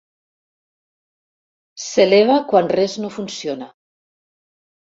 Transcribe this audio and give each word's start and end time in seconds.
S'eleva 1.87 2.39
quan 2.53 2.73
res 2.75 2.97
no 3.05 3.15
funciona. 3.19 3.69